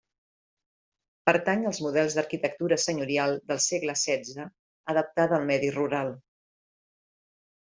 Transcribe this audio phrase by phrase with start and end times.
[1.29, 4.47] Pertany als models d'arquitectura senyorial del segle setze
[4.95, 6.11] adaptada al medi rural.